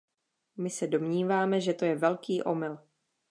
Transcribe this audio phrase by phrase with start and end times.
[0.57, 2.77] My se domníváme, že to je velký omyl.